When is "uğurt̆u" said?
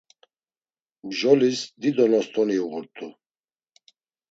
2.65-3.07